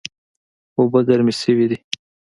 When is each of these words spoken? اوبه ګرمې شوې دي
اوبه 0.77 0.99
ګرمې 1.07 1.33
شوې 1.41 1.65
دي 1.69 1.77